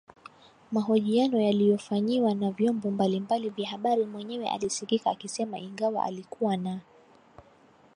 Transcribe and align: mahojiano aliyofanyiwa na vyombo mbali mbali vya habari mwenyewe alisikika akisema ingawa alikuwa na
mahojiano 0.71 1.37
aliyofanyiwa 1.47 2.33
na 2.33 2.51
vyombo 2.51 2.91
mbali 2.91 3.19
mbali 3.19 3.49
vya 3.49 3.69
habari 3.69 4.05
mwenyewe 4.05 4.49
alisikika 4.49 5.11
akisema 5.11 5.59
ingawa 5.59 6.03
alikuwa 6.03 6.57
na 6.57 6.79